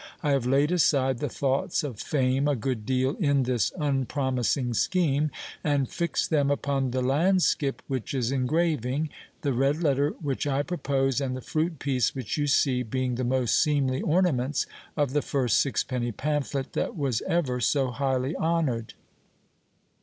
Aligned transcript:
I 0.23 0.31
have 0.31 0.47
laid 0.47 0.71
aside 0.71 1.19
the 1.19 1.29
thoughts 1.29 1.83
of 1.83 1.99
fame 1.99 2.47
a 2.47 2.55
good 2.55 2.87
deal 2.87 3.15
in 3.19 3.43
this 3.43 3.71
unpromising 3.77 4.73
scheme; 4.73 5.29
and 5.63 5.87
fix 5.91 6.27
them 6.27 6.49
upon 6.49 6.89
the 6.89 7.03
landskip 7.03 7.83
which 7.85 8.15
is 8.15 8.31
engraving, 8.31 9.09
the 9.43 9.53
red 9.53 9.83
letter 9.83 10.15
which 10.19 10.47
I 10.47 10.63
propose, 10.63 11.21
and 11.21 11.37
the 11.37 11.39
fruit 11.39 11.77
piece 11.77 12.15
which 12.15 12.35
you 12.35 12.47
see, 12.47 12.81
being 12.81 13.13
the 13.13 13.23
most 13.23 13.61
seemly 13.61 14.01
ornaments 14.01 14.65
of 14.97 15.13
the 15.13 15.21
first 15.21 15.59
sixpenny 15.59 16.11
pamphlet 16.11 16.73
that 16.73 16.97
was 16.97 17.21
ever 17.27 17.59
so 17.59 17.91
highly 17.91 18.35
honoured. 18.35 18.95